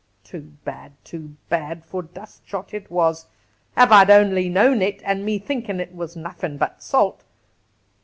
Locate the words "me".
5.23-5.37